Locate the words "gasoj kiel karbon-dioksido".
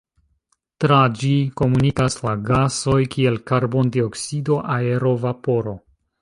2.47-4.59